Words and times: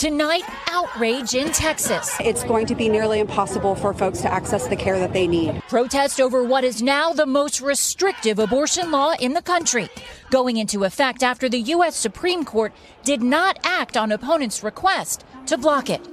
Tonight, 0.00 0.44
outrage 0.70 1.34
in 1.34 1.52
Texas. 1.52 2.16
It's 2.20 2.42
going 2.44 2.64
to 2.68 2.74
be 2.74 2.88
nearly 2.88 3.20
impossible 3.20 3.74
for 3.74 3.92
folks 3.92 4.22
to 4.22 4.32
access 4.32 4.66
the 4.66 4.74
care 4.74 4.98
that 4.98 5.12
they 5.12 5.26
need. 5.26 5.62
Protest 5.68 6.22
over 6.22 6.42
what 6.42 6.64
is 6.64 6.80
now 6.80 7.12
the 7.12 7.26
most 7.26 7.60
restrictive 7.60 8.38
abortion 8.38 8.90
law 8.90 9.12
in 9.20 9.34
the 9.34 9.42
country, 9.42 9.90
going 10.30 10.56
into 10.56 10.84
effect 10.84 11.22
after 11.22 11.50
the 11.50 11.60
U.S. 11.74 11.96
Supreme 11.96 12.46
Court 12.46 12.72
did 13.04 13.22
not 13.22 13.58
act 13.62 13.94
on 13.94 14.10
opponents' 14.10 14.64
request 14.64 15.26
to 15.44 15.58
block 15.58 15.90
it. 15.90 16.08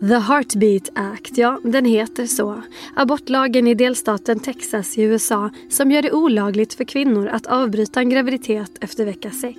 The 0.00 0.14
Heartbeat 0.14 0.88
Act, 0.94 1.38
ja 1.38 1.60
den 1.62 1.84
heter 1.84 2.26
så. 2.26 2.62
Abortlagen 2.96 3.66
i 3.66 3.74
delstaten 3.74 4.40
Texas 4.40 4.98
i 4.98 5.02
USA 5.02 5.50
som 5.70 5.90
gör 5.90 6.02
det 6.02 6.12
olagligt 6.12 6.74
för 6.74 6.84
kvinnor 6.84 7.28
att 7.28 7.46
avbryta 7.46 8.00
en 8.00 8.10
graviditet 8.10 8.70
efter 8.80 9.04
vecka 9.04 9.30
6. 9.30 9.56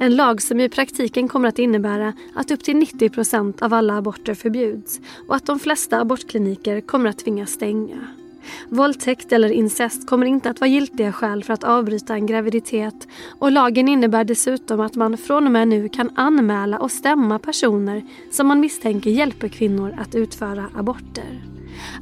En 0.00 0.16
lag 0.16 0.42
som 0.42 0.60
i 0.60 0.68
praktiken 0.68 1.28
kommer 1.28 1.48
att 1.48 1.58
innebära 1.58 2.12
att 2.34 2.50
upp 2.50 2.62
till 2.62 2.76
90 2.76 3.64
av 3.64 3.74
alla 3.74 3.96
aborter 3.96 4.34
förbjuds 4.34 5.00
och 5.28 5.36
att 5.36 5.46
de 5.46 5.58
flesta 5.58 6.00
abortkliniker 6.00 6.80
kommer 6.80 7.10
att 7.10 7.18
tvingas 7.18 7.50
stänga. 7.50 8.19
Våldtäkt 8.68 9.32
eller 9.32 9.48
incest 9.48 10.06
kommer 10.06 10.26
inte 10.26 10.50
att 10.50 10.60
vara 10.60 10.70
giltiga 10.70 11.12
skäl 11.12 11.44
för 11.44 11.54
att 11.54 11.64
avbryta 11.64 12.14
en 12.14 12.26
graviditet 12.26 13.08
och 13.38 13.52
lagen 13.52 13.88
innebär 13.88 14.24
dessutom 14.24 14.80
att 14.80 14.96
man 14.96 15.16
från 15.16 15.46
och 15.46 15.52
med 15.52 15.68
nu 15.68 15.88
kan 15.88 16.10
anmäla 16.14 16.78
och 16.78 16.90
stämma 16.90 17.38
personer 17.38 18.02
som 18.30 18.46
man 18.46 18.60
misstänker 18.60 19.10
hjälper 19.10 19.48
kvinnor 19.48 19.96
att 19.98 20.14
utföra 20.14 20.66
aborter. 20.74 21.42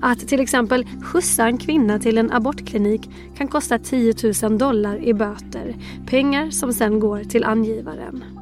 Att 0.00 0.28
till 0.28 0.40
exempel 0.40 0.86
skjutsa 1.02 1.46
en 1.46 1.58
kvinna 1.58 1.98
till 1.98 2.18
en 2.18 2.32
abortklinik 2.32 3.10
kan 3.36 3.48
kosta 3.48 3.78
10 3.78 4.14
000 4.42 4.58
dollar 4.58 5.04
i 5.04 5.14
böter. 5.14 5.76
Pengar 6.06 6.50
som 6.50 6.72
sen 6.72 7.00
går 7.00 7.24
till 7.24 7.44
angivaren. 7.44 8.37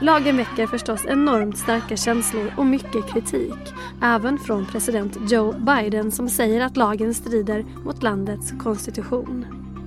Lagen 0.00 0.36
väcker 0.36 0.66
förstås 0.66 1.04
enormt 1.06 1.58
starka 1.58 1.96
känslor 1.96 2.52
och 2.56 2.66
mycket 2.66 3.06
kritik. 3.12 3.74
Även 4.02 4.38
från 4.38 4.66
president 4.66 5.18
Joe 5.30 5.52
Biden 5.52 6.10
som 6.10 6.28
säger 6.28 6.60
att 6.60 6.76
lagen 6.76 7.14
strider 7.14 7.64
mot 7.84 8.02
landets 8.02 8.52
konstitution. 8.58 9.46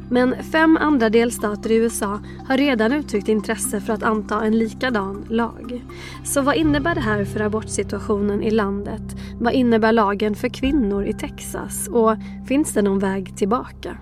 Men 0.09 0.43
fem 0.43 0.77
andra 0.77 1.09
delstater 1.09 1.71
i 1.71 1.75
USA 1.75 2.19
har 2.47 2.57
redan 2.57 2.93
uttryckt 2.93 3.27
intresse 3.27 3.81
för 3.81 3.93
att 3.93 4.03
anta 4.03 4.45
en 4.45 4.57
likadan 4.57 5.25
lag. 5.29 5.85
Så 6.23 6.41
vad 6.41 6.55
innebär 6.55 6.95
det 6.95 7.01
här 7.01 7.25
för 7.25 7.39
abortsituationen 7.39 8.43
i 8.43 8.51
landet? 8.51 9.15
Vad 9.39 9.53
innebär 9.53 9.91
lagen 9.91 10.35
för 10.35 10.49
kvinnor 10.49 11.05
i 11.05 11.13
Texas? 11.13 11.87
Och 11.87 12.15
finns 12.47 12.73
det 12.73 12.81
någon 12.81 12.99
väg 12.99 13.37
tillbaka? 13.37 13.97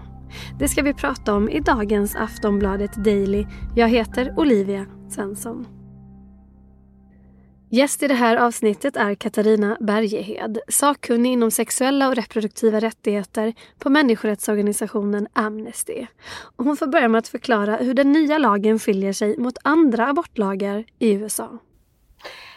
Det 0.60 0.68
ska 0.68 0.82
vi 0.82 0.94
prata 0.94 1.34
om 1.34 1.50
i 1.50 1.60
dagens 1.60 2.16
Aftonbladet 2.16 2.94
Daily. 2.94 3.46
Jag 3.76 3.90
heter 3.90 4.34
Olivia 4.38 4.86
Svensson. 5.10 5.79
Gäst 7.72 8.04
i 8.04 8.08
det 8.08 8.14
här 8.14 8.36
avsnittet 8.36 8.96
är 8.96 9.16
Katarina 9.16 9.78
Bergehed, 9.80 10.60
sakkunnig 10.68 11.34
inom 11.34 11.52
sexuella 11.52 12.08
och 12.08 12.16
reproduktiva 12.16 12.80
rättigheter 12.80 13.54
på 13.80 13.90
människorättsorganisationen 13.90 15.28
Amnesty. 15.34 16.08
hon 16.58 16.78
får 16.78 16.88
börja 16.88 17.08
med 17.08 17.20
att 17.20 17.28
förklara 17.28 17.76
hur 17.76 17.94
den 17.94 18.12
nya 18.12 18.38
lagen 18.38 18.80
skiljer 18.80 19.14
sig 19.14 19.38
mot 19.38 19.58
andra 19.64 20.08
abortlagar 20.08 20.86
i 21.00 21.14
USA. 21.14 21.60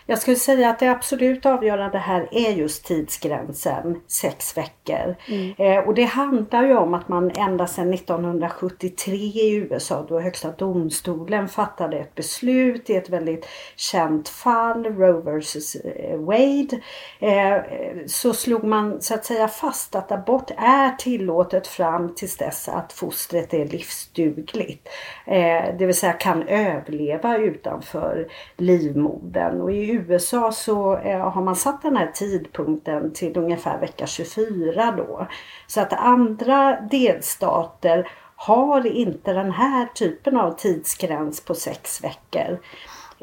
Jag 0.07 0.19
skulle 0.19 0.37
säga 0.37 0.71
att 0.71 0.79
det 0.79 0.89
absolut 0.89 1.47
avgörande 1.47 1.99
här 1.99 2.29
är 2.33 2.51
just 2.51 2.85
tidsgränsen, 2.85 4.01
sex 4.07 4.57
veckor. 4.57 5.17
Mm. 5.29 5.55
Eh, 5.59 5.89
och 5.89 5.95
det 5.95 6.05
handlar 6.05 6.63
ju 6.63 6.77
om 6.77 6.95
att 6.95 7.09
man 7.09 7.31
ända 7.31 7.67
sedan 7.67 7.95
1973 7.95 9.17
i 9.17 9.55
USA 9.55 10.07
då 10.09 10.21
Högsta 10.21 10.51
domstolen 10.51 11.49
fattade 11.49 11.99
ett 11.99 12.15
beslut 12.15 12.91
i 12.91 12.97
ett 12.97 13.09
väldigt 13.09 13.49
känt 13.77 14.29
fall, 14.29 14.85
Roe 14.85 15.39
vs 15.39 15.77
eh, 15.77 16.19
Wade. 16.19 16.81
Eh, 17.19 17.63
så 18.07 18.35
slog 18.35 18.65
man 18.65 19.03
så 19.03 19.15
att 19.15 19.25
säga 19.25 19.49
fast 19.49 19.95
att 19.95 20.13
abort 20.13 20.51
är 20.57 20.97
tillåtet 20.97 21.67
fram 21.67 22.15
tills 22.15 22.37
dess 22.37 22.69
att 22.69 22.93
fostret 22.93 23.55
är 23.55 23.65
livsdugligt. 23.65 24.89
Eh, 25.27 25.77
det 25.79 25.87
vill 25.87 25.95
säga 25.95 26.13
kan 26.13 26.49
överleva 26.49 27.39
utanför 27.39 28.29
livmodern. 28.57 29.61
Och 29.61 29.73
i 29.73 29.92
USA 29.93 30.53
så 30.53 30.97
eh, 30.97 31.31
har 31.31 31.43
man 31.43 31.57
satt 31.57 31.83
den 31.83 31.97
här 31.97 32.11
tidpunkten 32.15 33.13
till 33.13 33.37
ungefär 33.37 33.81
vecka 33.81 34.07
24 34.07 34.95
då. 34.97 35.27
Så 35.67 35.81
att 35.81 35.93
andra 35.93 36.81
delstater 36.81 38.09
har 38.37 38.87
inte 38.87 39.33
den 39.33 39.51
här 39.51 39.87
typen 39.87 40.37
av 40.37 40.53
tidsgräns 40.53 41.41
på 41.41 41.55
sex 41.55 42.05
veckor. 42.05 42.59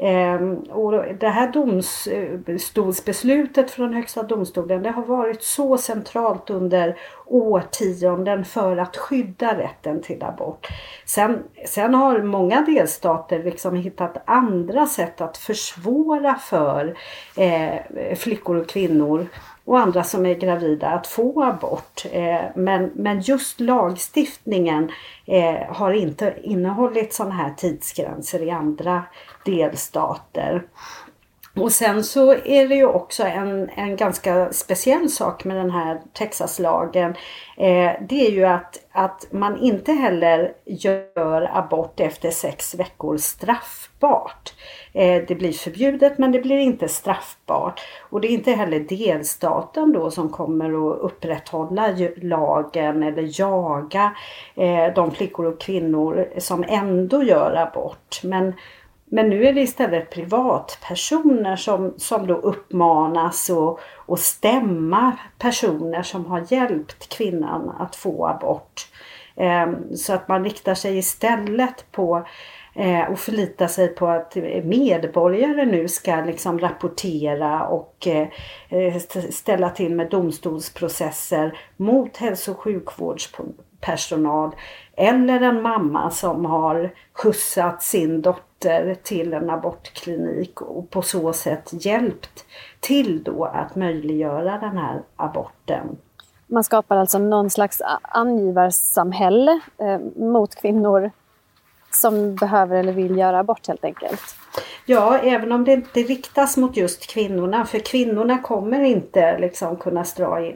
Ehm, 0.02 0.56
och 0.56 1.04
det 1.20 1.28
här 1.28 1.52
domstolsbeslutet 1.52 3.70
från 3.70 3.94
Högsta 3.94 4.22
domstolen 4.22 4.82
det 4.82 4.90
har 4.90 5.04
varit 5.04 5.42
så 5.42 5.78
centralt 5.78 6.50
under 6.50 6.96
årtionden 7.26 8.44
för 8.44 8.76
att 8.76 8.96
skydda 8.96 9.58
rätten 9.58 10.02
till 10.02 10.22
abort. 10.22 10.68
Sen, 11.04 11.42
sen 11.66 11.94
har 11.94 12.22
många 12.22 12.62
delstater 12.62 13.44
liksom 13.44 13.76
hittat 13.76 14.22
andra 14.24 14.86
sätt 14.86 15.20
att 15.20 15.36
försvåra 15.36 16.34
för 16.34 16.94
eh, 17.36 17.74
flickor 18.16 18.56
och 18.56 18.68
kvinnor 18.68 19.26
och 19.64 19.78
andra 19.78 20.04
som 20.04 20.26
är 20.26 20.34
gravida 20.34 20.88
att 20.88 21.06
få 21.06 21.42
abort. 21.42 22.04
Eh, 22.12 22.40
men, 22.54 22.90
men 22.94 23.20
just 23.20 23.60
lagstiftningen 23.60 24.90
eh, 25.26 25.74
har 25.74 25.92
inte 25.92 26.34
innehållit 26.42 27.12
sådana 27.12 27.34
här 27.34 27.54
tidsgränser 27.56 28.42
i 28.42 28.50
andra 28.50 29.02
delstater. 29.44 30.62
Och 31.56 31.72
sen 31.72 32.04
så 32.04 32.32
är 32.32 32.68
det 32.68 32.74
ju 32.74 32.86
också 32.86 33.24
en, 33.24 33.70
en 33.74 33.96
ganska 33.96 34.52
speciell 34.52 35.08
sak 35.08 35.44
med 35.44 35.56
den 35.56 35.70
här 35.70 36.00
Texaslagen. 36.12 37.10
Eh, 37.56 37.92
det 38.00 38.26
är 38.26 38.30
ju 38.30 38.44
att, 38.44 38.80
att 38.92 39.26
man 39.30 39.58
inte 39.58 39.92
heller 39.92 40.52
gör 40.64 41.50
abort 41.54 42.00
efter 42.00 42.30
sex 42.30 42.74
veckor 42.74 43.16
straffbart. 43.16 44.49
Eh, 44.92 45.22
det 45.28 45.34
blir 45.34 45.52
förbjudet 45.52 46.18
men 46.18 46.32
det 46.32 46.40
blir 46.40 46.58
inte 46.58 46.88
straffbart. 46.88 47.80
Och 48.10 48.20
det 48.20 48.28
är 48.28 48.32
inte 48.32 48.52
heller 48.52 48.80
delstaten 48.80 49.92
då 49.92 50.10
som 50.10 50.28
kommer 50.28 50.90
att 50.90 50.98
upprätthålla 51.00 51.94
lagen 52.16 53.02
eller 53.02 53.40
jaga 53.40 54.14
eh, 54.54 54.94
de 54.94 55.10
flickor 55.10 55.46
och 55.46 55.60
kvinnor 55.60 56.28
som 56.38 56.64
ändå 56.68 57.22
gör 57.22 57.56
abort. 57.56 58.20
Men 58.22 58.52
men 59.12 59.28
nu 59.30 59.46
är 59.46 59.52
det 59.52 59.60
istället 59.60 60.10
privatpersoner 60.10 61.56
som, 61.56 61.94
som 61.96 62.26
då 62.26 62.34
uppmanas 62.34 63.50
att 63.50 63.80
och 64.06 64.18
stämma 64.18 65.12
personer 65.38 66.02
som 66.02 66.26
har 66.26 66.46
hjälpt 66.48 67.08
kvinnan 67.08 67.70
att 67.78 67.96
få 67.96 68.26
abort. 68.26 68.88
Ehm, 69.36 69.96
så 69.96 70.12
att 70.12 70.28
man 70.28 70.44
riktar 70.44 70.74
sig 70.74 70.98
istället 70.98 71.92
på 71.92 72.26
Eh, 72.74 73.10
och 73.12 73.18
förlita 73.18 73.68
sig 73.68 73.88
på 73.88 74.06
att 74.06 74.36
medborgare 74.64 75.64
nu 75.64 75.88
ska 75.88 76.16
liksom 76.16 76.58
rapportera 76.58 77.66
och 77.66 78.08
eh, 78.70 78.96
ställa 79.30 79.70
till 79.70 79.94
med 79.94 80.10
domstolsprocesser 80.10 81.58
mot 81.76 82.16
hälso 82.16 82.50
och 82.52 82.58
sjukvårdspersonal 82.58 84.50
eller 84.96 85.40
en 85.40 85.62
mamma 85.62 86.10
som 86.10 86.44
har 86.44 86.94
skjutsat 87.12 87.82
sin 87.82 88.22
dotter 88.22 88.96
till 89.02 89.32
en 89.32 89.50
abortklinik 89.50 90.60
och 90.60 90.90
på 90.90 91.02
så 91.02 91.32
sätt 91.32 91.70
hjälpt 91.72 92.44
till 92.80 93.22
då 93.22 93.44
att 93.44 93.76
möjliggöra 93.76 94.58
den 94.58 94.78
här 94.78 95.02
aborten. 95.16 95.96
Man 96.46 96.64
skapar 96.64 96.96
alltså 96.96 97.18
någon 97.18 97.50
slags 97.50 97.82
angivarsamhälle 98.02 99.60
eh, 99.78 99.98
mot 100.16 100.54
kvinnor 100.54 101.10
som 102.00 102.34
behöver 102.34 102.76
eller 102.76 102.92
vill 102.92 103.18
göra 103.18 103.38
abort 103.38 103.68
helt 103.68 103.84
enkelt. 103.84 104.36
Ja, 104.86 105.18
även 105.18 105.52
om 105.52 105.64
det 105.64 105.72
inte 105.72 106.00
riktas 106.00 106.56
mot 106.56 106.76
just 106.76 107.06
kvinnorna. 107.06 107.66
För 107.66 107.78
kvinnorna 107.78 108.38
kommer 108.38 108.82
inte 108.82 109.38
liksom 109.38 109.76
kunna 109.76 110.04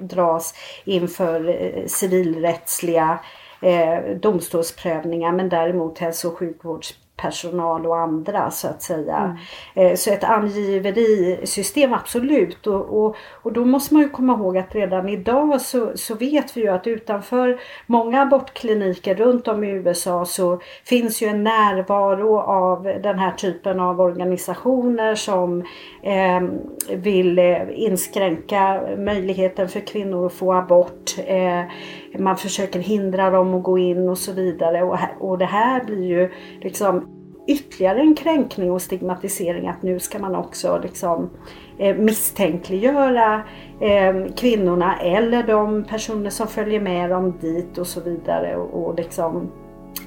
dras 0.00 0.54
inför 0.84 1.48
eh, 1.48 1.86
civilrättsliga 1.86 3.18
eh, 3.62 4.16
domstolsprövningar 4.20 5.32
men 5.32 5.48
däremot 5.48 5.98
hälso 5.98 6.28
och 6.28 6.38
sjukvårds 6.38 6.94
personal 7.16 7.86
och 7.86 7.98
andra 7.98 8.50
så 8.50 8.68
att 8.68 8.82
säga. 8.82 9.36
Mm. 9.74 9.92
Eh, 9.92 9.96
så 9.96 10.12
ett 10.12 10.24
angiverisystem 10.24 11.92
absolut 11.92 12.66
och, 12.66 13.04
och, 13.04 13.16
och 13.42 13.52
då 13.52 13.64
måste 13.64 13.94
man 13.94 14.02
ju 14.02 14.08
komma 14.08 14.32
ihåg 14.32 14.58
att 14.58 14.74
redan 14.74 15.08
idag 15.08 15.60
så, 15.60 15.92
så 15.94 16.14
vet 16.14 16.56
vi 16.56 16.60
ju 16.60 16.68
att 16.68 16.86
utanför 16.86 17.60
många 17.86 18.22
abortkliniker 18.22 19.14
runt 19.14 19.48
om 19.48 19.64
i 19.64 19.70
USA 19.70 20.24
så 20.24 20.60
finns 20.84 21.22
ju 21.22 21.26
en 21.26 21.44
närvaro 21.44 22.38
av 22.38 22.82
den 22.82 23.18
här 23.18 23.32
typen 23.32 23.80
av 23.80 24.00
organisationer 24.00 25.14
som 25.14 25.60
eh, 26.02 26.42
vill 26.96 27.38
inskränka 27.74 28.80
möjligheten 28.98 29.68
för 29.68 29.80
kvinnor 29.80 30.26
att 30.26 30.32
få 30.32 30.52
abort. 30.52 31.14
Eh, 31.26 31.62
man 32.18 32.36
försöker 32.36 32.80
hindra 32.80 33.30
dem 33.30 33.54
att 33.54 33.62
gå 33.62 33.78
in 33.78 34.08
och 34.08 34.18
så 34.18 34.32
vidare. 34.32 34.82
Och, 34.82 34.98
och 35.20 35.38
det 35.38 35.44
här 35.44 35.84
blir 35.84 36.04
ju 36.04 36.30
liksom 36.60 37.08
ytterligare 37.46 38.00
en 38.00 38.14
kränkning 38.14 38.70
och 38.70 38.82
stigmatisering 38.82 39.68
att 39.68 39.82
nu 39.82 39.98
ska 39.98 40.18
man 40.18 40.34
också 40.34 40.80
liksom 40.82 41.30
eh, 41.78 41.96
misstänkliggöra 41.96 43.42
eh, 43.80 44.34
kvinnorna 44.36 45.00
eller 45.00 45.42
de 45.42 45.84
personer 45.84 46.30
som 46.30 46.46
följer 46.46 46.80
med 46.80 47.10
dem 47.10 47.38
dit 47.40 47.78
och 47.78 47.86
så 47.86 48.00
vidare. 48.00 48.56
Och, 48.56 48.86
och 48.86 48.94
liksom, 48.94 49.52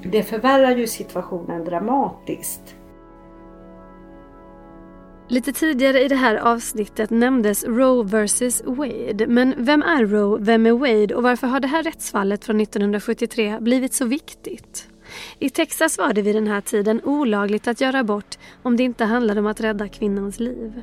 det 0.04 0.24
förvärrar 0.24 0.72
ju 0.72 0.88
situationen 0.88 1.66
dramatiskt. 1.66 2.76
Lite 5.30 5.54
tidigare 5.54 6.02
i 6.02 6.08
det 6.08 6.16
här 6.16 6.36
avsnittet 6.36 7.10
nämndes 7.10 7.64
Roe 7.64 8.04
vs 8.04 8.62
Wade. 8.66 9.28
Men 9.28 9.54
vem 9.58 9.84
är 9.84 10.06
Roe, 10.06 10.38
vem 10.42 10.66
är 10.66 10.72
Wade 10.72 11.16
och 11.16 11.24
varför 11.24 11.48
har 11.48 11.60
det 11.60 11.68
här 11.68 11.84
rättsfallet 11.84 12.46
från 12.46 12.62
1973 12.62 13.58
blivit 13.60 13.94
så 13.94 14.06
viktigt? 14.06 14.88
I 15.40 15.50
Texas 15.50 15.98
var 15.98 16.14
det 16.14 16.22
vid 16.22 16.36
den 16.36 16.48
här 16.48 16.62
tiden 16.62 17.02
olagligt 17.04 17.68
att 17.68 17.82
göra 17.82 18.00
abort 18.00 18.38
om 18.64 18.78
det 18.78 18.84
inte 18.84 19.06
handlade 19.06 19.40
om 19.40 19.48
att 19.48 19.62
rädda 19.62 19.88
kvinnans 19.88 20.40
liv. 20.40 20.82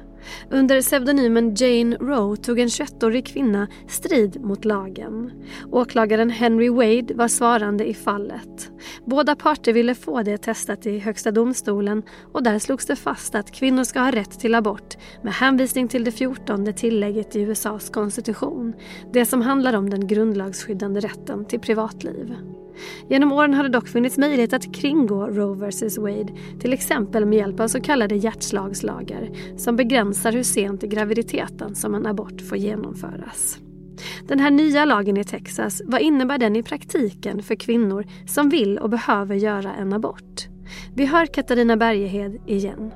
Under 0.50 0.81
pseudonymen 0.81 1.55
Jane 1.55 1.97
Roe 1.97 2.37
tog 2.37 2.59
en 2.59 2.69
21-årig 2.69 3.26
kvinna 3.26 3.69
strid 3.88 4.41
mot 4.41 4.65
lagen. 4.65 5.31
Åklagaren 5.71 6.31
Henry 6.31 6.69
Wade 6.69 7.15
var 7.15 7.29
svarande 7.29 7.88
i 7.88 7.94
fallet. 7.94 8.71
Båda 9.05 9.37
parter 9.37 9.73
ville 9.73 9.94
få 9.94 10.23
det 10.23 10.38
testat 10.38 10.87
i 10.87 10.99
Högsta 10.99 11.31
domstolen 11.31 12.03
och 12.32 12.43
där 12.43 12.59
slogs 12.59 12.87
det 12.87 12.97
fast 12.97 13.35
att 13.35 13.53
kvinnor 13.53 13.85
ska 13.85 14.00
ha 14.00 14.11
rätt 14.11 14.41
till 14.41 14.55
abort 14.55 14.97
med 15.23 15.32
hänvisning 15.32 15.88
till 15.88 16.05
det 16.05 16.12
14 16.12 16.73
tillägget 16.75 17.37
i 17.37 17.41
USAs 17.41 17.91
konstitution. 17.91 18.73
Det 19.12 19.27
som 19.27 19.43
handlar 19.43 19.73
om 19.73 19.91
den 19.91 20.06
grundlagsskyddande 20.06 21.00
rätten 21.00 21.44
till 21.44 21.61
privatliv. 21.61 22.35
Genom 23.09 23.32
åren 23.32 23.55
har 23.55 23.62
det 23.62 23.69
dock 23.69 23.88
funnits 23.88 24.19
möjlighet 24.19 24.53
att 24.53 24.75
kringgå 24.75 25.26
Roe 25.26 25.71
vs 25.71 25.99
Wade, 25.99 26.32
till 26.61 26.73
exempel 26.73 27.26
med 27.26 27.38
hjälp 27.38 27.61
av 27.61 27.69
så 27.69 27.81
kallade 27.81 28.15
hjärtslagslagar 28.15 29.29
som 29.56 29.76
begränsar 29.76 30.32
hur 30.32 30.43
sent 30.43 30.85
i 30.85 30.87
graviditeten 30.87 31.75
som 31.75 31.94
en 31.94 32.06
abort 32.06 32.41
får 32.41 32.59
genomföras. 32.59 33.59
Den 34.26 34.41
här 34.41 34.50
nya 34.50 34.85
lagen 34.85 35.17
i 35.17 35.25
Texas, 35.25 35.82
vad 35.85 36.00
innebär 36.00 36.38
den 36.38 36.56
i 36.56 36.62
praktiken 36.62 37.43
för 37.43 37.55
kvinnor 37.55 38.06
som 38.26 38.49
vill 38.49 38.79
och 38.79 38.91
behöver 38.91 39.35
göra 39.35 39.75
en 39.75 39.93
abort? 39.93 40.49
Vi 40.94 41.06
hör 41.06 41.27
Katarina 41.27 41.77
Bergehed 41.77 42.41
igen. 42.47 42.93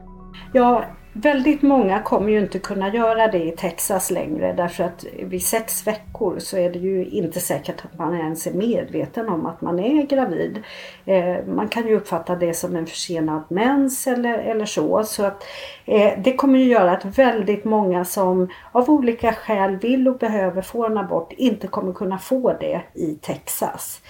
Ja, 0.52 0.84
Väldigt 1.20 1.62
många 1.62 2.02
kommer 2.02 2.30
ju 2.30 2.38
inte 2.38 2.58
kunna 2.58 2.94
göra 2.94 3.28
det 3.28 3.44
i 3.44 3.50
Texas 3.50 4.10
längre 4.10 4.52
därför 4.52 4.84
att 4.84 5.04
vid 5.22 5.42
sex 5.42 5.86
veckor 5.86 6.38
så 6.38 6.56
är 6.56 6.70
det 6.70 6.78
ju 6.78 7.06
inte 7.06 7.40
säkert 7.40 7.84
att 7.84 7.98
man 7.98 8.14
ens 8.14 8.46
är 8.46 8.52
medveten 8.52 9.28
om 9.28 9.46
att 9.46 9.60
man 9.60 9.78
är 9.78 10.02
gravid. 10.02 10.62
Eh, 11.04 11.36
man 11.46 11.68
kan 11.68 11.88
ju 11.88 11.96
uppfatta 11.96 12.36
det 12.36 12.54
som 12.54 12.76
en 12.76 12.86
försenad 12.86 13.42
mens 13.48 14.06
eller, 14.06 14.38
eller 14.38 14.64
så. 14.64 15.04
så 15.04 15.24
att, 15.24 15.44
eh, 15.84 16.12
det 16.18 16.32
kommer 16.32 16.58
ju 16.58 16.64
göra 16.64 16.90
att 16.90 17.04
väldigt 17.04 17.64
många 17.64 18.04
som 18.04 18.48
av 18.72 18.90
olika 18.90 19.32
skäl 19.32 19.76
vill 19.76 20.08
och 20.08 20.18
behöver 20.18 20.62
få 20.62 20.86
en 20.86 20.98
abort 20.98 21.32
inte 21.32 21.66
kommer 21.66 21.92
kunna 21.92 22.18
få 22.18 22.52
det 22.60 22.80
i 22.94 23.14
Texas. 23.14 24.00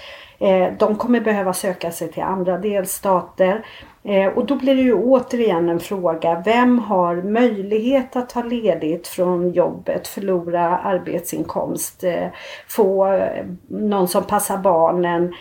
Eh, 0.41 0.73
de 0.79 0.97
kommer 0.97 1.21
behöva 1.21 1.53
söka 1.53 1.91
sig 1.91 2.13
till 2.13 2.23
andra 2.23 2.59
delstater 2.59 3.65
eh, 4.03 4.27
och 4.27 4.47
då 4.47 4.57
blir 4.57 4.75
det 4.75 4.83
ju 4.83 4.95
återigen 4.95 5.69
en 5.69 5.81
fråga, 5.81 6.43
vem 6.45 6.79
har 6.79 7.17
möjlighet 7.17 8.17
att 8.17 8.29
ta 8.29 8.43
ledigt 8.43 9.09
från 9.09 9.53
jobbet, 9.53 10.09
förlora 10.09 10.79
arbetsinkomst, 10.79 12.05
eh, 12.05 12.29
få 12.69 13.21
någon 13.69 14.09
som 14.09 14.25
passar 14.25 14.59
barnen 14.59 15.35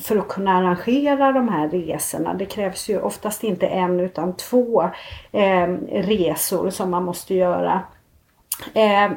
för 0.00 0.16
att 0.16 0.28
kunna 0.28 0.52
arrangera 0.52 1.32
de 1.32 1.48
här 1.48 1.68
resorna. 1.68 2.34
Det 2.34 2.44
krävs 2.44 2.90
ju 2.90 3.00
oftast 3.00 3.44
inte 3.44 3.66
en 3.66 4.00
utan 4.00 4.36
två 4.36 4.90
resor 5.90 6.70
som 6.70 6.90
man 6.90 7.04
måste 7.04 7.34
göra. 7.34 7.80
Eh, 8.74 9.04
eh, 9.04 9.10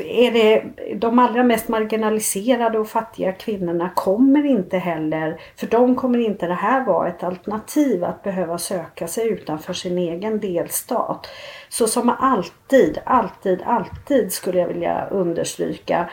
är 0.00 0.32
det, 0.32 0.64
de 0.94 1.18
allra 1.18 1.42
mest 1.42 1.68
marginaliserade 1.68 2.78
och 2.78 2.88
fattiga 2.88 3.32
kvinnorna 3.32 3.90
kommer 3.94 4.46
inte 4.46 4.78
heller, 4.78 5.40
för 5.56 5.66
dem 5.66 5.96
kommer 5.96 6.18
inte 6.18 6.46
det 6.46 6.54
här 6.54 6.84
vara 6.84 7.08
ett 7.08 7.22
alternativ 7.22 8.04
att 8.04 8.22
behöva 8.22 8.58
söka 8.58 9.06
sig 9.06 9.28
utanför 9.28 9.72
sin 9.72 9.98
egen 9.98 10.40
delstat. 10.40 11.26
Så 11.68 11.86
som 11.86 12.08
alltid, 12.18 12.98
alltid, 13.04 13.62
alltid 13.62 14.32
skulle 14.32 14.58
jag 14.58 14.68
vilja 14.68 15.06
understryka 15.10 16.10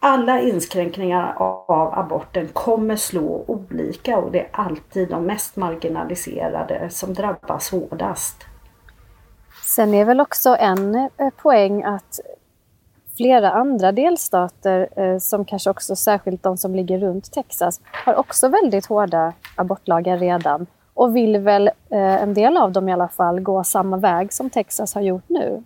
alla 0.00 0.40
inskränkningar 0.40 1.34
av 1.68 1.98
aborten 1.98 2.48
kommer 2.48 2.96
slå 2.96 3.44
olika 3.46 4.18
och 4.18 4.32
det 4.32 4.40
är 4.40 4.48
alltid 4.52 5.08
de 5.08 5.24
mest 5.24 5.56
marginaliserade 5.56 6.90
som 6.90 7.14
drabbas 7.14 7.70
hårdast. 7.70 8.46
Sen 9.68 9.94
är 9.94 10.04
väl 10.04 10.20
också 10.20 10.56
en 10.58 10.94
eh, 10.94 11.30
poäng 11.42 11.82
att 11.82 12.20
flera 13.16 13.50
andra 13.50 13.92
delstater, 13.92 14.88
eh, 14.96 15.18
som 15.18 15.44
kanske 15.44 15.70
också 15.70 15.96
särskilt 15.96 16.42
de 16.42 16.56
som 16.56 16.74
ligger 16.74 16.98
runt 16.98 17.32
Texas, 17.32 17.80
har 18.04 18.14
också 18.14 18.48
väldigt 18.48 18.86
hårda 18.86 19.32
abortlagar 19.56 20.18
redan 20.18 20.66
och 20.94 21.16
vill 21.16 21.38
väl, 21.38 21.68
eh, 21.90 22.22
en 22.22 22.34
del 22.34 22.56
av 22.56 22.72
dem 22.72 22.88
i 22.88 22.92
alla 22.92 23.08
fall, 23.08 23.40
gå 23.40 23.64
samma 23.64 23.96
väg 23.96 24.32
som 24.32 24.50
Texas 24.50 24.94
har 24.94 25.02
gjort 25.02 25.28
nu. 25.28 25.62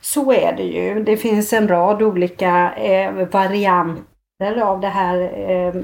Så 0.00 0.32
är 0.32 0.52
det 0.52 0.62
ju. 0.62 1.04
Det 1.04 1.16
finns 1.16 1.52
en 1.52 1.68
rad 1.68 2.02
olika 2.02 2.74
eh, 2.74 3.12
varianter 3.32 4.04
av 4.40 4.80
det 4.80 4.88
här 4.88 5.20
eh, 5.50 5.74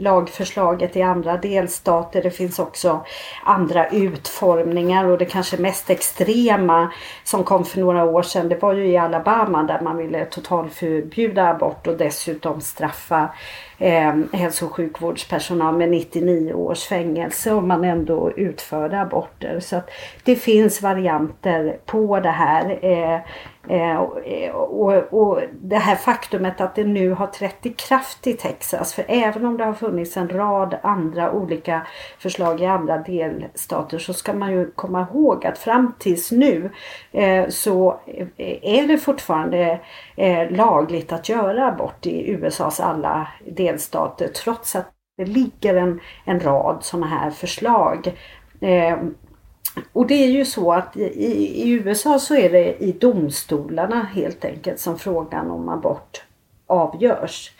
lagförslaget 0.00 0.96
i 0.96 1.02
andra 1.02 1.36
delstater. 1.36 2.22
Det 2.22 2.30
finns 2.30 2.58
också 2.58 3.04
andra 3.44 3.88
utformningar 3.88 5.04
och 5.04 5.18
det 5.18 5.24
kanske 5.24 5.56
mest 5.56 5.90
extrema 5.90 6.92
som 7.24 7.44
kom 7.44 7.64
för 7.64 7.80
några 7.80 8.04
år 8.04 8.22
sedan 8.22 8.48
det 8.48 8.62
var 8.62 8.72
ju 8.72 8.86
i 8.86 8.96
Alabama 8.96 9.62
där 9.62 9.80
man 9.80 9.96
ville 9.96 10.24
totalförbjuda 10.24 11.48
abort 11.48 11.86
och 11.86 11.96
dessutom 11.96 12.60
straffa 12.60 13.28
eh, 13.78 14.16
hälso 14.32 14.66
och 14.66 14.72
sjukvårdspersonal 14.72 15.76
med 15.76 15.90
99 15.90 16.52
års 16.52 16.84
fängelse 16.84 17.52
om 17.52 17.68
man 17.68 17.84
ändå 17.84 18.30
utförde 18.36 19.00
aborter. 19.00 19.60
Så 19.60 19.76
att 19.76 19.90
det 20.24 20.36
finns 20.36 20.82
varianter 20.82 21.78
på 21.86 22.20
det 22.20 22.30
här. 22.30 22.78
Eh, 22.82 23.20
Eh, 23.59 23.59
Eh, 23.68 24.00
eh, 24.24 24.50
och, 24.50 25.12
och, 25.12 25.40
det 25.52 25.76
här 25.76 25.96
faktumet 25.96 26.60
att 26.60 26.74
det 26.74 26.84
nu 26.84 27.10
har 27.10 27.26
trätt 27.26 27.66
i 27.66 27.70
kraft 27.70 28.26
i 28.26 28.32
Texas. 28.32 28.94
För 28.94 29.04
även 29.08 29.44
om 29.44 29.56
det 29.56 29.64
har 29.64 29.72
funnits 29.72 30.16
en 30.16 30.28
rad 30.28 30.76
andra 30.82 31.32
olika 31.32 31.86
förslag 32.18 32.60
i 32.60 32.66
andra 32.66 32.98
delstater 32.98 33.98
så 33.98 34.14
ska 34.14 34.32
man 34.32 34.52
ju 34.52 34.70
komma 34.70 35.06
ihåg 35.10 35.46
att 35.46 35.58
fram 35.58 35.94
tills 35.98 36.32
nu 36.32 36.70
eh, 37.12 37.48
så 37.48 38.00
eh, 38.06 38.58
är 38.62 38.88
det 38.88 38.98
fortfarande 38.98 39.80
eh, 40.16 40.50
lagligt 40.50 41.12
att 41.12 41.28
göra 41.28 41.68
abort 41.68 42.06
i 42.06 42.30
USAs 42.30 42.80
alla 42.80 43.28
delstater 43.46 44.28
trots 44.28 44.76
att 44.76 44.90
det 45.16 45.24
ligger 45.24 45.74
en, 45.74 46.00
en 46.24 46.40
rad 46.40 46.78
sådana 46.80 47.06
här 47.06 47.30
förslag. 47.30 48.12
Och 49.92 50.06
det 50.06 50.14
är 50.14 50.28
ju 50.28 50.44
så 50.44 50.72
att 50.72 50.96
i, 50.96 51.02
i, 51.62 51.70
USA 51.70 52.18
så 52.18 52.34
är 52.34 52.50
det 52.50 52.76
i 52.76 52.92
domstolarna 52.92 54.02
helt 54.02 54.44
enkelt 54.44 54.80
som 54.80 54.98
frågan 54.98 55.50
om 55.50 55.68
abort 55.68 56.22
avgörs. 56.66 57.52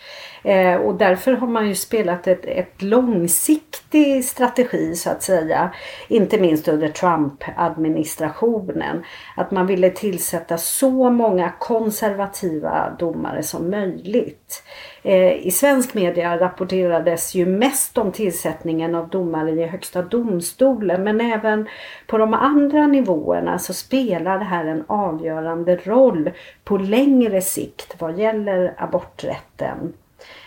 Eh, 0.43 0.75
och 0.75 0.95
därför 0.95 1.33
har 1.33 1.47
man 1.47 1.69
ju 1.69 1.75
spelat 1.75 2.27
ett, 2.27 2.45
ett 2.45 2.83
långsiktig 2.83 4.25
strategi 4.25 4.95
så 4.95 5.11
att 5.11 5.23
säga. 5.23 5.71
Inte 6.09 6.41
minst 6.41 6.69
under 6.69 6.89
Trump-administrationen. 6.89 9.05
Att 9.37 9.51
man 9.51 9.67
ville 9.67 9.91
tillsätta 9.91 10.59
så 10.59 11.11
många 11.11 11.53
konservativa 11.59 12.97
domare 12.99 13.43
som 13.43 13.71
möjligt. 13.71 14.63
Eh, 15.03 15.47
I 15.47 15.51
svensk 15.51 15.95
media 15.95 16.41
rapporterades 16.41 17.35
ju 17.35 17.47
mest 17.47 17.99
om 17.99 18.13
tillsättningen 18.13 18.95
av 18.95 19.09
domare 19.09 19.51
i 19.51 19.67
Högsta 19.67 20.03
domstolen 20.03 21.05
men 21.05 21.21
även 21.21 21.69
på 22.07 22.19
de 22.19 22.35
andra 22.35 22.87
nivåerna 22.87 23.59
så 23.59 23.75
spelar 23.75 24.39
det 24.39 24.45
här 24.45 24.65
en 24.65 24.85
avgörande 24.87 25.77
roll 25.77 26.31
på 26.65 26.77
längre 26.77 27.41
sikt 27.41 27.97
vad 27.99 28.19
gäller 28.19 28.75
aborträtten. 28.79 29.93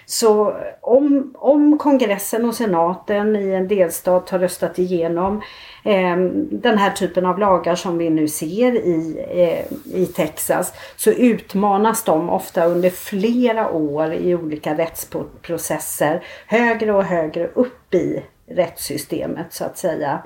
Så 0.05 0.55
om, 0.81 1.33
om 1.37 1.77
kongressen 1.77 2.45
och 2.45 2.55
senaten 2.55 3.35
i 3.35 3.49
en 3.49 3.67
delstat 3.67 4.29
har 4.29 4.39
röstat 4.39 4.79
igenom 4.79 5.41
eh, 5.85 6.17
den 6.51 6.77
här 6.77 6.91
typen 6.91 7.25
av 7.25 7.39
lagar 7.39 7.75
som 7.75 7.97
vi 7.97 8.09
nu 8.09 8.27
ser 8.27 8.75
i, 8.75 9.25
eh, 9.29 9.95
i 10.01 10.05
Texas 10.05 10.73
så 10.95 11.11
utmanas 11.11 12.03
de 12.03 12.29
ofta 12.29 12.65
under 12.65 12.89
flera 12.89 13.71
år 13.71 14.13
i 14.13 14.35
olika 14.35 14.77
rättsprocesser 14.77 16.23
högre 16.47 16.93
och 16.93 17.03
högre 17.03 17.47
upp 17.47 17.93
i 17.93 18.23
rättssystemet 18.47 19.53
så 19.53 19.65
att 19.65 19.77
säga. 19.77 20.23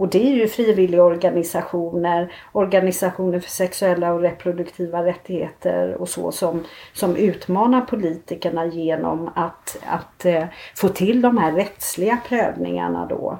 Och 0.00 0.08
det 0.08 0.32
är 0.32 0.34
ju 0.34 0.48
frivilligorganisationer, 0.48 2.32
organisationer 2.52 3.40
för 3.40 3.50
sexuella 3.50 4.12
och 4.12 4.20
reproduktiva 4.20 5.04
rättigheter 5.04 5.94
och 5.94 6.08
så 6.08 6.32
som, 6.32 6.64
som 6.92 7.16
utmanar 7.16 7.80
politikerna 7.80 8.66
genom 8.66 9.30
att, 9.34 9.78
att 9.86 10.24
eh, 10.24 10.44
få 10.76 10.88
till 10.88 11.22
de 11.22 11.38
här 11.38 11.52
rättsliga 11.52 12.18
prövningarna 12.28 13.06
då. 13.06 13.38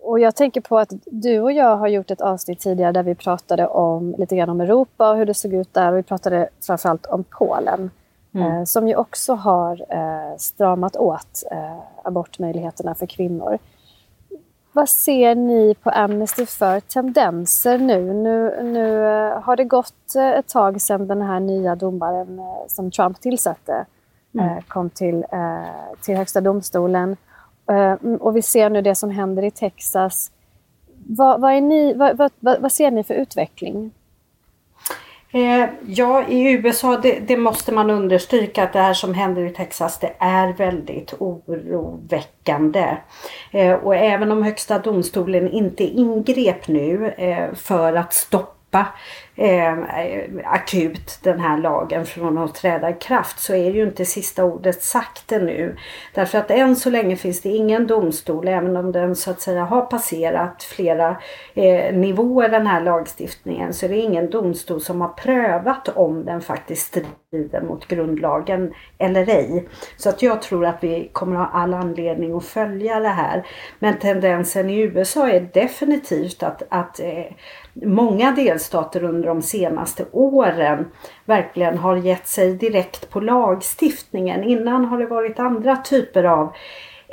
Och 0.00 0.20
jag 0.20 0.36
tänker 0.36 0.60
på 0.60 0.78
att 0.78 0.92
du 1.04 1.40
och 1.40 1.52
jag 1.52 1.76
har 1.76 1.88
gjort 1.88 2.10
ett 2.10 2.20
avsnitt 2.20 2.60
tidigare 2.60 2.92
där 2.92 3.02
vi 3.02 3.14
pratade 3.14 3.66
om 3.66 4.14
lite 4.18 4.36
grann 4.36 4.50
om 4.50 4.60
Europa 4.60 5.10
och 5.10 5.16
hur 5.16 5.26
det 5.26 5.34
såg 5.34 5.54
ut 5.54 5.74
där 5.74 5.92
och 5.92 5.98
vi 5.98 6.02
pratade 6.02 6.48
framförallt 6.66 7.06
om 7.06 7.24
Polen. 7.38 7.90
Mm. 8.34 8.52
Eh, 8.52 8.64
som 8.64 8.88
ju 8.88 8.96
också 8.96 9.34
har 9.34 9.84
eh, 9.88 10.36
stramat 10.38 10.96
åt 10.96 11.42
eh, 11.50 11.78
abortmöjligheterna 12.04 12.94
för 12.94 13.06
kvinnor. 13.06 13.58
Vad 14.76 14.88
ser 14.88 15.34
ni 15.34 15.74
på 15.82 15.90
Amnesty 15.90 16.46
för 16.46 16.80
tendenser 16.80 17.78
nu? 17.78 18.12
Nu, 18.12 18.62
nu 18.62 19.06
eh, 19.06 19.42
har 19.42 19.56
det 19.56 19.64
gått 19.64 20.14
eh, 20.16 20.30
ett 20.30 20.48
tag 20.48 20.80
sedan 20.80 21.06
den 21.06 21.22
här 21.22 21.40
nya 21.40 21.76
domaren 21.76 22.38
eh, 22.38 22.66
som 22.68 22.90
Trump 22.90 23.20
tillsatte 23.20 23.86
mm. 24.34 24.62
kom 24.68 24.90
till, 24.90 25.24
till 26.00 26.16
Högsta 26.16 26.40
domstolen. 26.40 27.16
Och 28.20 28.36
vi 28.36 28.42
ser 28.42 28.70
nu 28.70 28.82
det 28.82 28.94
som 28.94 29.10
händer 29.10 29.42
i 29.42 29.50
Texas. 29.50 30.30
Vad, 31.06 31.40
vad, 31.40 31.62
ni, 31.62 31.94
vad, 31.94 32.30
vad 32.40 32.72
ser 32.72 32.90
ni 32.90 33.04
för 33.04 33.14
utveckling? 33.14 33.90
Eh, 35.34 35.68
ja, 35.86 36.28
i 36.28 36.52
USA, 36.52 36.96
det, 36.96 37.18
det, 37.20 37.36
måste 37.36 37.72
man 37.72 37.90
understryka 37.90 38.62
att 38.62 38.72
det 38.72 38.78
här 38.78 38.94
som 38.94 39.14
händer 39.14 39.46
i 39.46 39.50
Texas, 39.50 39.98
det 39.98 40.12
är 40.18 40.52
väldigt 40.52 41.14
oroväckande. 41.18 42.96
Eh, 43.50 43.72
och 43.72 43.96
även 43.96 44.32
om 44.32 44.42
Högsta 44.42 44.78
domstolen 44.78 45.50
inte 45.50 45.84
ingrep 45.84 46.68
nu 46.68 47.14
eh, 47.16 47.54
för 47.54 47.92
att 47.92 48.14
stoppa 48.14 48.54
stoppa 48.74 48.86
Ehm, 49.36 49.84
eh, 49.84 50.30
akut 50.44 51.18
den 51.22 51.40
här 51.40 51.58
lagen 51.58 52.06
från 52.06 52.38
att 52.38 52.54
träda 52.54 52.90
i 52.90 52.92
kraft 52.92 53.38
så 53.38 53.54
är 53.54 53.70
ju 53.70 53.82
inte 53.82 54.04
sista 54.04 54.44
ordet 54.44 54.82
sagt 54.82 55.32
ännu. 55.32 55.76
Därför 56.14 56.38
att 56.38 56.50
än 56.50 56.76
så 56.76 56.90
länge 56.90 57.16
finns 57.16 57.40
det 57.40 57.48
ingen 57.48 57.86
domstol, 57.86 58.48
även 58.48 58.76
om 58.76 58.92
den 58.92 59.16
så 59.16 59.30
att 59.30 59.40
säga 59.40 59.64
har 59.64 59.82
passerat 59.82 60.62
flera 60.62 61.16
eh, 61.54 61.94
nivåer 61.94 62.48
den 62.48 62.66
här 62.66 62.80
lagstiftningen, 62.80 63.72
så 63.72 63.86
är 63.86 63.90
det 63.90 63.96
ingen 63.96 64.30
domstol 64.30 64.80
som 64.80 65.00
har 65.00 65.08
prövat 65.08 65.88
om 65.88 66.24
den 66.24 66.40
faktiskt 66.40 66.86
strider 66.86 67.60
mot 67.60 67.88
grundlagen 67.88 68.74
eller 68.98 69.28
ej. 69.28 69.68
Så 69.96 70.08
att 70.08 70.22
jag 70.22 70.42
tror 70.42 70.66
att 70.66 70.84
vi 70.84 71.10
kommer 71.12 71.36
ha 71.36 71.46
all 71.46 71.74
anledning 71.74 72.36
att 72.36 72.44
följa 72.44 73.00
det 73.00 73.08
här. 73.08 73.46
Men 73.78 73.98
tendensen 73.98 74.70
i 74.70 74.80
USA 74.80 75.28
är 75.28 75.40
definitivt 75.40 76.42
att, 76.42 76.62
att 76.68 77.00
eh, 77.00 77.24
många 77.72 78.32
delstater 78.32 79.04
under 79.04 79.23
de 79.24 79.42
senaste 79.42 80.04
åren 80.12 80.90
verkligen 81.24 81.78
har 81.78 81.96
gett 81.96 82.26
sig 82.26 82.54
direkt 82.54 83.10
på 83.10 83.20
lagstiftningen. 83.20 84.44
Innan 84.44 84.84
har 84.84 84.98
det 84.98 85.06
varit 85.06 85.38
andra 85.38 85.76
typer 85.76 86.24
av 86.24 86.54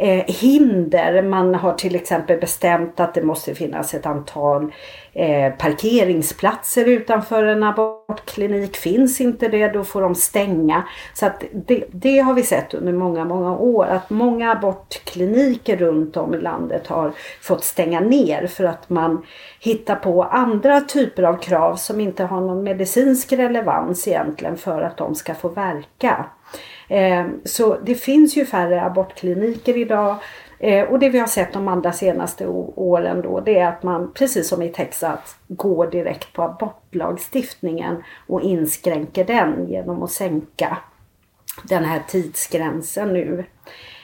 eh, 0.01 0.24
hinder. 0.27 1.22
Man 1.22 1.55
har 1.55 1.74
till 1.74 1.96
exempel 1.96 2.39
bestämt 2.39 3.00
att 3.00 3.13
det 3.13 3.22
måste 3.22 3.55
finnas 3.55 3.93
ett 3.93 4.05
antal 4.05 4.74
eh, 5.13 5.53
parkeringsplatser 5.53 6.86
utanför 6.86 7.43
en 7.43 7.63
abortklinik. 7.63 8.77
Finns 8.77 9.22
inte 9.22 9.48
det 9.48 9.67
då 9.67 9.84
får 9.84 10.01
de 10.01 10.15
stänga. 10.15 10.84
Så 11.13 11.25
att 11.25 11.43
det, 11.51 11.84
det 11.91 12.20
har 12.20 12.34
vi 12.34 12.43
sett 12.43 12.74
under 12.74 12.93
många, 12.93 13.25
många 13.25 13.58
år 13.58 13.86
att 13.86 14.10
många 14.10 14.51
abortkliniker 14.51 15.77
runt 15.77 16.17
om 16.17 16.34
i 16.34 16.38
landet 16.38 16.88
har 16.88 17.12
fått 17.41 17.63
stänga 17.63 18.00
ner 18.00 18.48
för 18.48 18.63
att 18.63 18.89
man 18.89 19.25
hittar 19.60 19.96
på 19.96 20.24
andra 20.24 20.81
typer 20.81 21.24
av 21.24 21.38
krav 21.38 21.75
som 21.75 22.00
inte 22.00 22.24
har 22.24 22.41
någon 22.41 22.63
medicinsk 22.63 23.34
relevans 23.34 24.08
egentligen 24.08 24.58
för 24.58 24.81
att 24.81 24.98
de 24.98 25.15
ska 25.15 25.36
få 25.36 25.50
verka. 25.50 26.25
Ehm, 26.88 27.41
så 27.46 27.77
det 27.86 27.96
finns 27.96 28.38
ju 28.38 28.46
färre 28.46 28.81
abortkliniker 28.81 29.77
idag. 29.77 30.15
Ehm, 30.60 30.88
och 30.88 31.00
det 31.00 31.10
vi 31.10 31.20
har 31.20 31.27
sett 31.27 31.53
de 31.53 31.67
allra 31.67 31.91
senaste 31.91 32.48
åren 32.75 33.22
då 33.22 33.39
det 33.39 33.60
är 33.60 33.67
att 33.67 33.84
man 33.84 34.12
precis 34.13 34.50
som 34.50 34.62
i 34.62 34.70
Texas 34.70 35.36
går 35.48 35.88
direkt 35.88 36.34
på 36.34 36.43
abortlagstiftningen 36.43 38.03
och 38.27 38.41
inskränker 38.41 39.25
den 39.25 39.67
genom 39.70 40.03
att 40.03 40.12
sänka 40.12 40.77
den 41.63 41.84
här 41.84 42.01
tidsgränsen 42.08 43.13
nu. 43.13 43.46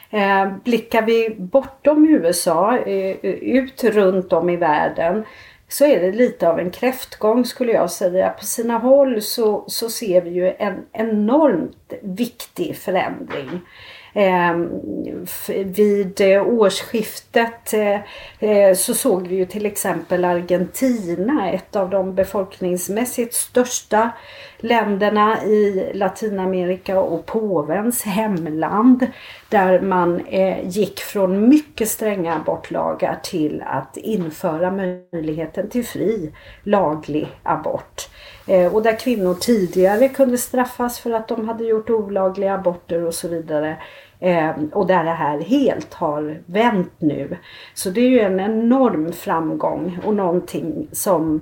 Ehm, 0.10 0.60
blickar 0.63 1.01
vi 1.01 1.36
bortom 1.38 2.10
USA, 2.10 2.77
eh, 2.77 3.16
ut 3.25 3.84
runt 3.84 4.34
om 4.34 4.50
i 4.50 4.56
världen 4.56 5.24
så 5.69 5.86
är 5.86 6.00
det 6.00 6.12
lite 6.12 6.50
av 6.50 6.59
en 6.59 6.71
kräftgång 6.71 7.45
skulle 7.45 7.71
jag 7.71 7.91
säga. 7.91 8.29
På 8.29 8.45
sina 8.45 8.77
håll 8.77 9.21
så, 9.21 9.63
så 9.67 9.89
ser 9.89 10.21
vi 10.21 10.29
ju 10.29 10.53
en 10.57 10.86
enormt 10.91 11.93
viktig 12.01 12.77
förändring. 12.77 13.62
Ehm, 14.13 14.69
eh, 15.47 15.65
vid 15.65 16.21
årsskiftet 16.45 17.74
eh, 17.74 18.00
eh, 18.50 18.75
så 18.75 18.93
såg 18.93 19.27
vi 19.27 19.36
ju 19.36 19.45
till 19.45 19.65
exempel 19.65 20.25
Argentina, 20.25 21.51
ett 21.51 21.75
av 21.75 21.89
de 21.89 22.15
befolkningsmässigt 22.15 23.33
största 23.33 24.12
länderna 24.60 25.44
i 25.44 25.92
Latinamerika 25.94 27.00
och 27.00 27.26
påvens 27.26 28.04
hemland. 28.04 29.08
Där 29.50 29.82
man 29.82 30.26
eh, 30.26 30.70
gick 30.70 31.00
från 31.00 31.50
mycket 31.50 31.90
stränga 31.90 32.36
abortlagar 32.36 33.20
till 33.24 33.64
att 33.68 33.98
införa 33.98 34.72
möjligheten 34.72 35.70
till 35.70 35.86
fri 35.86 36.34
laglig 36.64 37.28
abort. 37.44 38.10
Eh, 38.48 38.76
och 38.76 38.84
där 38.84 39.00
kvinnor 39.00 39.34
tidigare 39.34 40.10
kunde 40.10 40.38
straffas 40.38 41.00
för 41.00 41.12
att 41.12 41.28
de 41.28 41.48
hade 41.48 41.64
gjort 41.64 41.90
olagliga 41.90 42.54
aborter 42.54 43.06
och 43.06 43.14
så 43.14 43.28
vidare. 43.28 43.78
Eh, 44.20 44.52
och 44.74 44.88
där 44.88 45.04
det 45.04 45.12
här 45.12 45.40
helt 45.40 45.94
har 45.94 46.42
vänt 46.46 46.94
nu. 46.98 47.38
Så 47.74 47.90
det 47.90 48.02
är 48.02 48.10
ju 48.10 48.20
en 48.20 48.40
enorm 48.40 49.14
framgång 49.14 50.00
och 50.06 50.14
någonting 50.14 50.88
som 50.92 51.42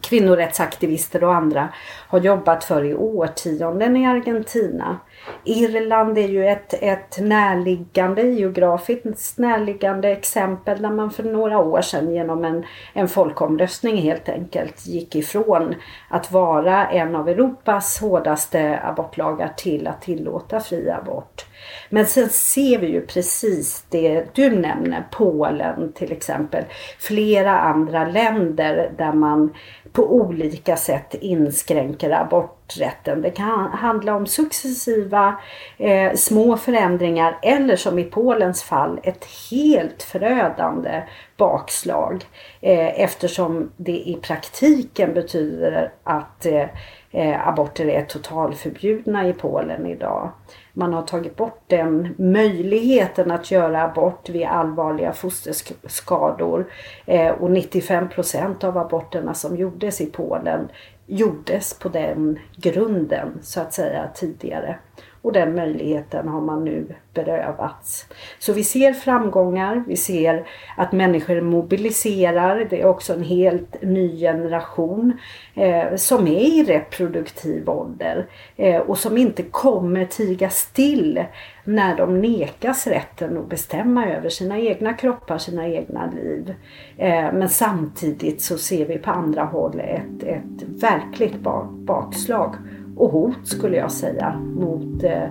kvinnorättsaktivister 0.00 1.24
och 1.24 1.34
andra 1.34 1.68
har 2.08 2.20
jobbat 2.20 2.64
för 2.64 2.84
i 2.84 2.94
årtionden 2.94 3.96
i 3.96 4.06
Argentina. 4.06 5.00
Irland 5.44 6.18
är 6.18 6.28
ju 6.28 6.46
ett, 6.46 6.74
ett 6.82 7.18
närliggande, 7.20 8.22
geografiskt 8.22 9.38
närliggande 9.38 10.08
exempel 10.08 10.82
där 10.82 10.90
man 10.90 11.10
för 11.10 11.22
några 11.22 11.58
år 11.58 11.80
sedan 11.80 12.14
genom 12.14 12.44
en, 12.44 12.64
en 12.92 13.08
folkomröstning 13.08 13.96
helt 13.96 14.28
enkelt 14.28 14.86
gick 14.86 15.16
ifrån 15.16 15.74
att 16.08 16.32
vara 16.32 16.86
en 16.88 17.16
av 17.16 17.28
Europas 17.28 18.00
hårdaste 18.00 18.80
abortlagar 18.84 19.52
till 19.56 19.86
att 19.86 20.02
tillåta 20.02 20.60
fri 20.60 20.90
abort. 20.90 21.44
Men 21.88 22.06
sen 22.06 22.28
ser 22.28 22.78
vi 22.78 22.86
ju 22.86 23.06
precis 23.06 23.84
det 23.88 24.34
du 24.34 24.50
nämner, 24.50 25.06
Polen 25.10 25.92
till 25.92 26.12
exempel. 26.12 26.64
Flera 26.98 27.58
andra 27.58 28.04
länder 28.04 28.92
där 28.98 29.12
man 29.12 29.54
på 29.92 30.14
olika 30.14 30.76
sätt 30.76 31.14
inskränker 31.14 32.10
aborträtten. 32.10 33.22
Det 33.22 33.30
kan 33.30 33.70
handla 33.72 34.14
om 34.14 34.26
successiva 34.26 35.40
eh, 35.78 36.14
små 36.14 36.56
förändringar 36.56 37.38
eller 37.42 37.76
som 37.76 37.98
i 37.98 38.04
Polens 38.04 38.62
fall 38.62 39.00
ett 39.02 39.24
helt 39.50 40.02
förödande 40.02 41.02
bakslag. 41.36 42.24
Eh, 42.60 43.00
eftersom 43.00 43.72
det 43.76 44.08
i 44.08 44.18
praktiken 44.22 45.14
betyder 45.14 45.92
att 46.04 46.46
eh, 46.46 46.66
eh 47.12 47.48
aborter 47.48 47.86
är 47.86 48.04
totalförbjudna 48.04 49.28
i 49.28 49.32
Polen 49.32 49.86
idag. 49.86 50.30
Man 50.72 50.94
har 50.94 51.02
tagit 51.02 51.36
bort 51.36 51.62
den 51.66 52.14
möjligheten 52.18 53.30
att 53.30 53.50
göra 53.50 53.82
abort 53.82 54.28
vid 54.28 54.46
allvarliga 54.46 55.12
fosterskador. 55.12 56.66
Eh, 57.06 57.30
och 57.30 57.50
95 57.50 58.08
procent 58.08 58.64
av 58.64 58.78
aborterna 58.78 59.34
som 59.34 59.56
gjordes 59.56 60.00
i 60.00 60.06
Polen 60.06 60.68
gjordes 61.06 61.78
på 61.78 61.88
den 61.88 62.38
grunden 62.56 63.38
så 63.42 63.60
att 63.60 63.72
säga 63.72 64.08
tidigare. 64.14 64.78
Och 65.22 65.32
den 65.32 65.54
möjligheten 65.54 66.28
har 66.28 66.40
man 66.40 66.64
nu 66.64 66.86
berövats. 67.14 68.06
Så 68.38 68.52
vi 68.52 68.64
ser 68.64 68.92
framgångar, 68.92 69.84
vi 69.86 69.96
ser 69.96 70.46
att 70.76 70.92
människor 70.92 71.40
mobiliserar. 71.40 72.66
Det 72.70 72.80
är 72.80 72.86
också 72.86 73.12
en 73.12 73.22
helt 73.22 73.82
ny 73.82 74.18
generation 74.18 75.12
eh, 75.54 75.96
som 75.96 76.26
är 76.26 76.40
i 76.40 76.64
reproduktiv 76.64 77.70
ålder 77.70 78.26
eh, 78.56 78.80
och 78.80 78.98
som 78.98 79.18
inte 79.18 79.42
kommer 79.42 80.04
tiga 80.04 80.50
still 80.50 81.24
när 81.64 81.96
de 81.96 82.20
nekas 82.20 82.86
rätten 82.86 83.38
att 83.38 83.48
bestämma 83.48 84.06
över 84.06 84.28
sina 84.28 84.58
egna 84.58 84.92
kroppar, 84.92 85.38
sina 85.38 85.68
egna 85.68 86.10
liv. 86.14 86.54
Eh, 86.96 87.32
men 87.32 87.48
samtidigt 87.48 88.42
så 88.42 88.58
ser 88.58 88.86
vi 88.86 88.98
på 88.98 89.10
andra 89.10 89.44
håll 89.44 89.80
ett, 89.80 90.22
ett 90.22 90.62
verkligt 90.62 91.36
bakslag 91.72 92.54
och 93.00 93.10
hot 93.10 93.46
skulle 93.46 93.76
jag 93.76 93.92
säga 93.92 94.36
mot 94.38 95.02
eh, 95.02 95.24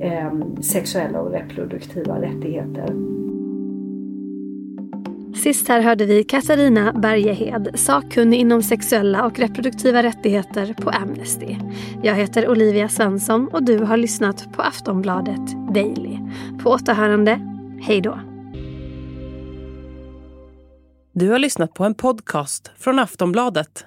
eh, 0.00 0.32
sexuella 0.60 1.20
och 1.20 1.32
reproduktiva 1.32 2.20
rättigheter. 2.20 2.94
Sist 5.34 5.68
här 5.68 5.80
hörde 5.80 6.04
vi 6.06 6.24
Katarina 6.24 6.92
Bergehed, 6.92 7.70
sakkunnig 7.74 8.38
inom 8.38 8.62
sexuella 8.62 9.26
och 9.26 9.38
reproduktiva 9.38 10.02
rättigheter 10.02 10.74
på 10.74 10.90
Amnesty. 10.90 11.56
Jag 12.02 12.14
heter 12.14 12.48
Olivia 12.48 12.88
Svensson 12.88 13.48
och 13.48 13.62
du 13.62 13.78
har 13.78 13.96
lyssnat 13.96 14.52
på 14.52 14.62
Aftonbladet 14.62 15.74
Daily. 15.74 16.18
På 16.62 16.70
återhörande, 16.70 17.40
hej 17.80 18.00
då. 18.00 18.18
Du 21.12 21.30
har 21.30 21.38
lyssnat 21.38 21.74
på 21.74 21.84
en 21.84 21.94
podcast 21.94 22.70
från 22.76 22.98
Aftonbladet. 22.98 23.86